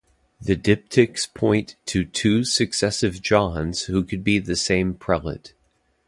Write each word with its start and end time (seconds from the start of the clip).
The 0.41 0.55
diptychs 0.55 1.31
point 1.31 1.75
to 1.85 2.03
two 2.05 2.43
successive 2.43 3.21
Johns 3.21 3.83
who 3.83 4.03
could 4.03 4.23
be 4.23 4.39
the 4.39 4.55
same 4.55 4.95
prelate. 4.95 5.53